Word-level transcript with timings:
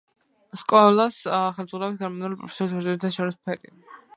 სკოლას 0.61 1.17
ხელმძღვანელობს 1.57 2.01
გერმანელი 2.05 2.41
პროფესორი 2.41 2.73
ფრიდრიხი 2.79 3.03
და 3.05 3.15
ჯოზეფინ 3.19 3.53
ბერი. 3.53 3.79